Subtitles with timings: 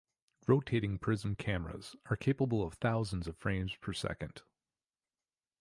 [0.47, 4.41] Rotating prism cameras are capable of thousands of frames per second.